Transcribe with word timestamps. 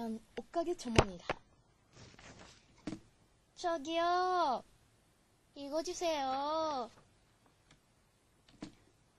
난 0.00 0.18
옷가게 0.38 0.74
전문이다. 0.78 1.26
저기요, 3.54 4.64
이거 5.54 5.82
주세요. 5.82 6.90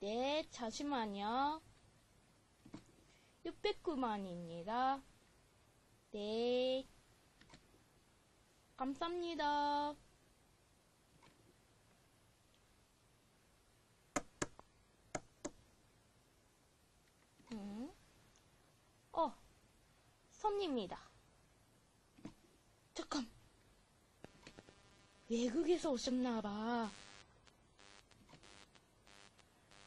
네, 0.00 0.44
잠시만요. 0.50 1.62
609만입니다. 3.44 5.00
네. 6.10 6.84
감사합니다. 8.76 9.94
음. 17.52 17.92
어, 19.12 19.32
손님이다. 20.52 20.98
잠깐. 22.92 23.26
외국에서 25.30 25.90
오셨나봐. 25.90 26.90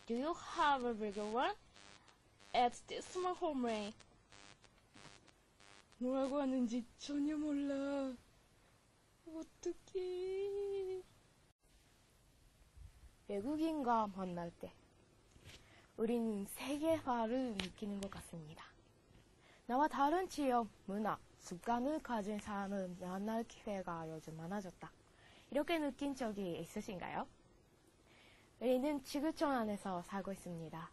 Do 0.08 0.16
you 0.16 0.34
have 0.58 0.88
a 0.88 0.94
bigger 0.94 1.36
one? 1.36 1.56
At 2.56 2.76
this 2.88 3.08
small 3.12 3.38
home 3.40 3.66
ray. 3.66 3.94
뭐라고 6.00 6.42
하는지 6.42 6.84
전혀 6.98 7.38
몰라. 7.38 8.16
어떡해. 9.28 11.04
외국인과 13.28 14.08
만날 14.16 14.52
때, 14.60 14.72
우리는 15.98 16.46
세계화를 16.48 17.54
느끼는 17.54 18.02
것 18.02 18.10
같습니다. 18.10 18.75
나와 19.68 19.88
다른 19.88 20.30
지역, 20.30 20.68
문화, 20.86 21.18
습관을 21.40 22.00
가진 22.04 22.38
사람을 22.38 22.98
만날 23.00 23.44
기회가 23.46 24.08
요즘 24.12 24.38
많아졌다. 24.38 24.92
이렇게 25.50 25.80
느낀 25.80 26.14
적이 26.14 26.60
있으신가요? 26.60 27.26
우리는 28.60 29.04
지구촌 29.04 29.52
안에서 29.52 30.04
살고 30.04 30.34
있습니다. 30.34 30.92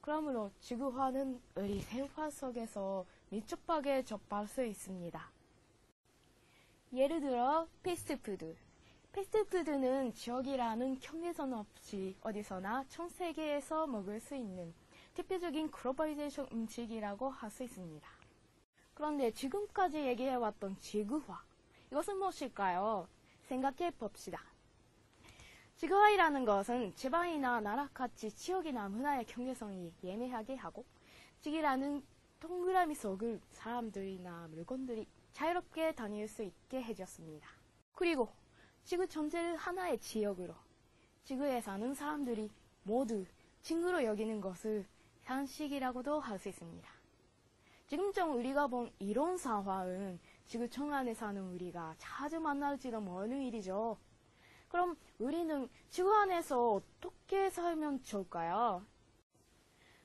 그러므로 0.00 0.52
지구화는 0.60 1.40
우리 1.56 1.80
생활 1.80 2.30
속에서 2.30 3.04
밀접하게 3.30 4.04
접할 4.04 4.46
수 4.46 4.64
있습니다. 4.64 5.30
예를 6.92 7.20
들어 7.20 7.66
패스트푸드. 7.82 8.54
패스트푸드는 9.10 10.14
지역이라는 10.14 11.00
경계선 11.00 11.52
없이 11.52 12.14
어디서나 12.20 12.84
전 12.88 13.08
세계에서 13.08 13.88
먹을 13.88 14.20
수 14.20 14.36
있는 14.36 14.72
대표적인 15.14 15.70
globalization 15.70 16.48
음식이라고 16.52 17.30
할 17.30 17.50
수 17.50 17.62
있습니다. 17.62 18.08
그런데 18.94 19.30
지금까지 19.30 19.98
얘기해왔던 19.98 20.78
지구화. 20.80 21.42
이것은 21.90 22.16
무엇일까요? 22.18 23.08
생각해 23.44 23.90
봅시다. 23.92 24.40
지구화이라는 25.76 26.44
것은 26.44 26.94
지방이나 26.94 27.60
나라같이 27.60 28.30
지역이나 28.30 28.88
문화의 28.88 29.24
경계성이 29.26 29.92
애매하게 30.02 30.54
하고 30.56 30.84
지기라는 31.40 32.02
동그라미 32.40 32.94
속을 32.94 33.40
사람들이나 33.50 34.48
물건들이 34.50 35.06
자유롭게 35.32 35.94
다닐 35.94 36.28
수 36.28 36.42
있게 36.42 36.82
해줬습니다. 36.82 37.48
그리고 37.92 38.28
지구 38.84 39.06
전체를 39.06 39.56
하나의 39.56 39.98
지역으로 39.98 40.54
지구에 41.24 41.60
사는 41.60 41.94
사람들이 41.94 42.50
모두 42.84 43.24
친구로 43.62 44.04
여기는 44.04 44.40
것을 44.40 44.86
상식이라고도 45.24 46.20
할 46.20 46.38
수 46.38 46.48
있습니다. 46.48 46.88
지금쯤 47.86 48.36
우리가 48.36 48.66
본 48.66 48.90
이런 48.98 49.36
상황은 49.36 50.18
지구촌 50.46 50.92
안에 50.92 51.14
사는 51.14 51.40
우리가 51.42 51.94
자주 51.98 52.40
만날지도 52.40 53.00
모르는 53.00 53.42
일이죠. 53.42 53.98
그럼 54.68 54.96
우리는 55.18 55.68
지구 55.90 56.14
안에서 56.14 56.74
어떻게 56.74 57.50
살면 57.50 58.02
좋을까요? 58.02 58.84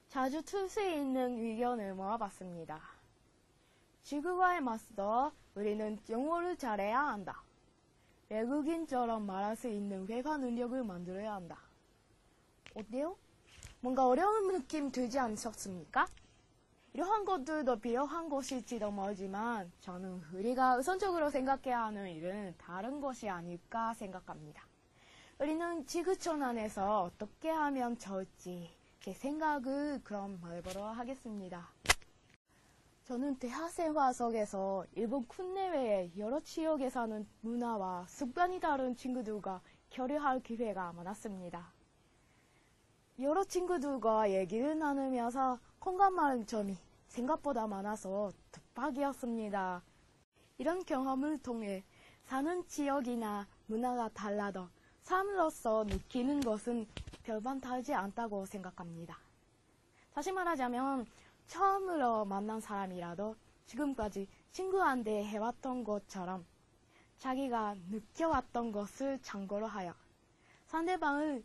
자주 0.10 0.42
틀 0.44 0.68
수 0.70 0.82
있는 0.82 1.38
의견을 1.38 1.94
모아봤습니다. 1.96 2.82
지구와의 4.04 4.62
맞서 4.62 5.32
우리는 5.56 6.00
영어를 6.10 6.58
잘해야 6.58 7.00
한다. 7.00 7.44
외국인처럼 8.30 9.26
말할 9.26 9.56
수 9.56 9.68
있는 9.68 10.08
회화 10.08 10.38
능력을 10.38 10.84
만들어야 10.84 11.34
한다. 11.34 11.60
어때요? 12.76 13.18
뭔가 13.82 14.08
어려운 14.08 14.52
느낌 14.52 14.92
들지 14.92 15.18
않으셨습니까? 15.20 16.06
이러한 16.92 17.24
것들도 17.24 17.80
필요한 17.80 18.28
것일지도 18.28 18.92
모르지만 18.92 19.72
저는 19.80 20.22
우리가 20.34 20.76
우선적으로 20.78 21.30
생각해야 21.30 21.86
하는 21.86 22.10
일은 22.10 22.56
다른 22.58 23.00
것이 23.00 23.30
아닐까 23.30 23.94
생각합니다. 23.94 24.66
우리는 25.40 25.86
지구촌 25.86 26.44
안에서 26.44 27.04
어떻게 27.04 27.50
하면 27.50 27.98
좋을지 27.98 28.70
제 29.00 29.14
생각을 29.14 30.02
그럼 30.04 30.40
말해보도록 30.42 30.98
하겠습니다. 30.98 31.70
저는 33.06 33.40
대학생활 33.40 34.14
속에서 34.14 34.86
일본 34.96 35.26
국내외의 35.26 36.12
여러 36.18 36.42
지역에 36.42 36.90
사는 36.90 37.26
문화와 37.42 38.08
습관이 38.10 38.60
다른 38.60 38.98
친구들과 38.98 39.62
교류할 39.92 40.42
기회가 40.42 40.92
많았습니다. 40.92 41.79
여러 43.22 43.44
친구들과 43.44 44.32
얘기를 44.32 44.80
나누면서 44.80 45.60
공감하는 45.80 46.46
점이 46.46 46.78
생각보다 47.10 47.68
많아서 47.68 48.32
대박이었습니다. 48.50 49.84
이런 50.58 50.86
경험을 50.86 51.38
통해 51.40 51.84
사는 52.24 52.66
지역이나 52.66 53.46
문화가 53.66 54.08
달라도 54.10 54.70
사람으로서 55.02 55.84
느끼는 55.84 56.40
것은 56.40 56.88
별반 57.24 57.60
다르지 57.60 57.94
않다고 57.94 58.46
생각합니다. 58.46 59.18
다시 60.14 60.32
말하자면 60.32 61.06
처음으로 61.48 62.24
만난 62.24 62.62
사람이라도 62.62 63.36
지금까지 63.66 64.30
친구한테 64.52 65.26
해왔던 65.26 65.84
것처럼 65.84 66.46
자기가 67.18 67.76
느껴왔던 67.90 68.72
것을 68.72 69.20
참고로 69.22 69.68
하여 69.68 69.94
상대방을 70.68 71.44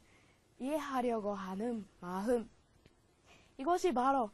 이해하려고 0.58 1.34
하는 1.34 1.86
마음. 2.00 2.48
이것이 3.58 3.92
바로 3.92 4.30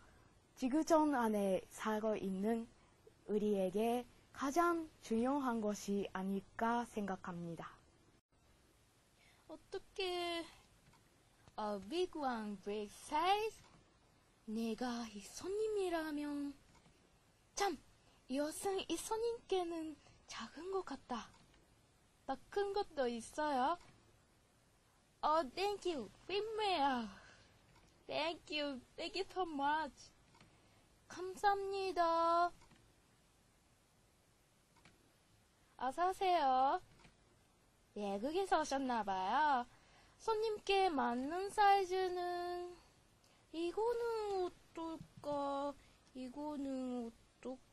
지구촌 0.57 1.15
안에 1.15 1.63
살고 1.71 2.17
있는 2.17 2.69
우리에게 3.27 4.07
가장 4.33 4.89
중요한 5.03 5.61
것이 5.61 6.09
아닐까 6.13 6.85
생각합니다. 6.87 7.71
어떻게 9.49 10.45
어, 11.57 11.79
미국한 11.89 12.59
브레이크 12.63 12.93
사이즈? 12.95 13.57
내가 14.47 15.07
이 15.15 15.21
손님이라면 15.21 16.55
참! 17.55 17.79
이 18.29 18.39
옷은 18.39 18.81
이 18.89 18.97
손님께는 18.97 19.97
작은 20.27 20.71
것 20.71 20.85
같다. 20.85 21.29
더 22.27 22.37
큰 22.49 22.73
것도 22.73 23.09
있어요. 23.09 23.77
어, 25.23 25.43
thank 25.55 25.93
you. 25.93 26.11
빅메야. 26.27 27.09
Thank 28.07 28.59
you. 28.59 28.81
Thank 28.97 29.21
you 29.21 29.25
so 29.31 29.43
much. 29.43 30.11
감사합니다. 31.09 32.51
어서오세요. 35.77 36.81
외국에서 37.95 38.61
오셨나봐요. 38.61 39.67
손님께 40.19 40.89
맞는 40.89 41.51
사이즈는 41.51 42.77
이거는 43.53 44.45
어떨까? 44.47 45.75
이거는 46.15 47.13
어떨까? 47.41 47.70